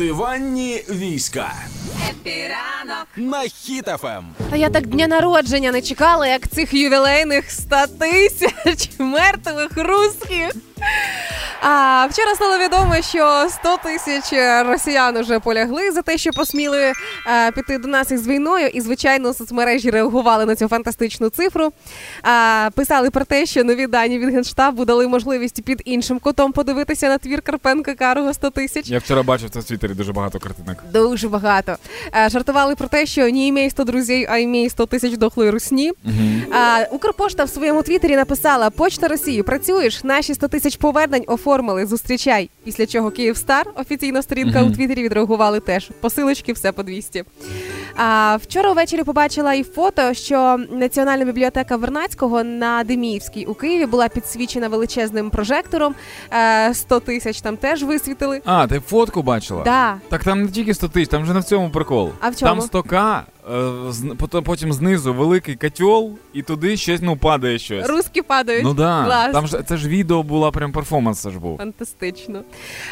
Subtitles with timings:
[0.00, 1.52] Диванні війська
[2.10, 4.24] Є піранок на Хіт FM.
[4.52, 10.50] А я так дня народження не чекала, як цих ювілейних 100 тисяч мертвих русських.
[11.62, 14.32] А вчора стало відомо, що 100 тисяч
[14.66, 16.92] росіян уже полягли за те, що посміли
[17.26, 18.66] а, піти до нас із війною.
[18.66, 21.72] І, звичайно, соцмережі реагували на цю фантастичну цифру.
[22.22, 27.08] А, писали про те, що нові дані від генштабу дали можливість під іншим кутом подивитися
[27.08, 28.88] на твір Карпенка Карого 100 тисяч.
[28.88, 30.76] Я вчора бачив це в Твіттері дуже багато картинок.
[30.92, 31.76] Дуже багато.
[32.16, 35.92] Е, Жартували про те, що не імей 100 друзей, а імей 100 тисяч дохлої русні.
[36.52, 42.50] А, Укрпошта в своєму твіттері написала: Почта Росії, працюєш, наші 100 тисяч повернень оформили, зустрічай.
[42.64, 45.90] Після чого Київстар, офіційна сторінка у Твіттері відреагували теж.
[46.00, 47.24] Посилочки, все по 200.
[47.96, 54.08] А, вчора ввечері побачила і фото, що Національна бібліотека Вернацького на Деміївській у Києві була
[54.08, 55.94] підсвічена величезним прожектором.
[56.32, 58.40] Е, 100 тисяч там теж висвітили.
[58.44, 59.62] А, ти фотку бачила?
[59.64, 60.00] Да.
[60.08, 62.10] Так там не тільки 100 тисяч, там вже не в цьому прикол.
[62.20, 62.50] А в чому?
[62.50, 63.39] Там 100к, е, з-
[64.18, 67.88] потім- потім знизу великий котел, і туди щось ну падає щось.
[67.88, 68.64] Руски падають.
[68.64, 69.32] Ну да, Клас.
[69.32, 71.58] там ж це ж відео було прям перформанс ж був.
[71.58, 72.42] Фантастично.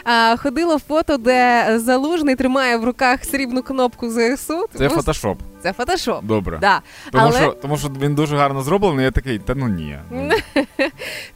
[0.05, 4.67] А, ходило фото, де залужний тримає в руках срібну кнопку ЗСУ.
[4.75, 5.39] Це фотошоп.
[5.63, 6.25] Це фотошоп.
[6.25, 6.59] Добре.
[6.61, 6.81] Да.
[7.13, 9.99] Тому, Але що, тому що він дуже гарно зроблений, я такий, та ну ні.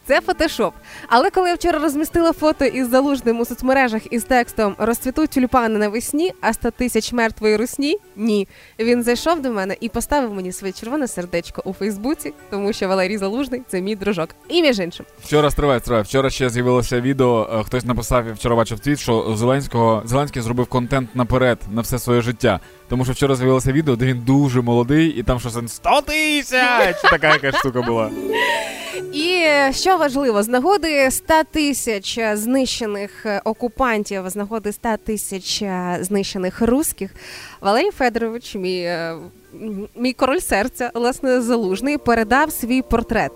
[0.06, 0.74] Це фотошоп.
[1.08, 6.32] Але коли я вчора розмістила фото із залужним у соцмережах із текстом Розцвітуть тюльпани навесні,
[6.40, 8.48] а 100 тисяч мертвої русні ні.
[8.78, 13.18] Він зайшов до мене і поставив мені своє червоне сердечко у Фейсбуці, тому що Валерій
[13.18, 14.28] Залужний це мій дружок.
[14.48, 15.06] І між іншим.
[15.24, 16.02] Вчора стривай, стривай.
[16.02, 17.48] Вчора ще з'явилося відео.
[17.60, 21.98] е, Хтось написав, я вчора бачив твіт, що Зеленського Зеленський зробив контент наперед на все
[21.98, 22.60] своє життя.
[22.88, 26.96] Тому що вчора з'явилося відео, де він дуже молодий, і там щось 100 тисяч!
[27.02, 28.10] Така якась штука була.
[29.12, 34.96] І е, що важливо, з нагоди 100 тисяч е, знищених е, окупантів, з нагоди 100
[35.04, 35.62] тисяч
[36.00, 37.14] знищених русських,
[37.60, 38.98] Валерій Федорович, мій,
[39.96, 43.32] мій король серця, власне, залужний, передав свій портрет,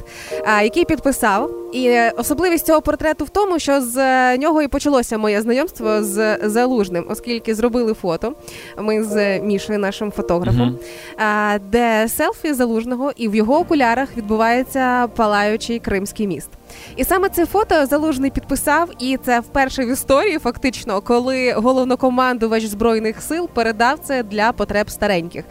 [0.63, 1.51] який підписав.
[1.73, 6.39] І особливість цього портрету в тому, що з е, нього і почалося моє знайомство з
[6.49, 8.35] залужним, оскільки зробили фото.
[8.79, 10.79] Ми з Мішою, нашим фотографом
[11.19, 16.49] а, де селфі залужного, і в його окулярах відбувається палаючий кримський міст.
[16.97, 23.23] І саме це фото залужний підписав, і це вперше в історії, фактично, коли головнокомандувач збройних
[23.23, 25.45] сил передав це для потреб стареньких.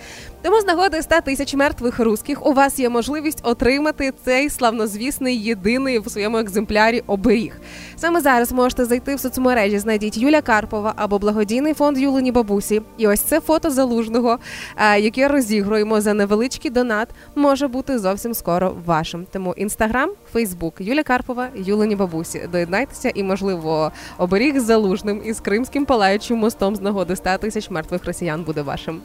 [0.46, 6.00] Тому з нагоди 100 тисяч мертвих русських у вас є можливість отримати цей славнозвісний єдиний
[6.00, 7.62] в своєму екземплярі оберіг.
[7.96, 12.82] Саме зараз можете зайти в соцмережі, знайдіть Юля Карпова або благодійний фонд Юлині бабусі.
[12.98, 14.40] І ось це фото залужного,
[14.78, 19.28] е, яке розігруємо за невеличкий донат, може бути зовсім скоро вашим.
[19.32, 22.50] Тому інстаграм, Фейсбук, Юля Карпова, Юлині бабусі.
[22.52, 28.44] Доєднайтеся і, можливо, оберіг залужним із кримським палаючим мостом з нагоди 100 тисяч мертвих росіян
[28.44, 29.02] буде вашим.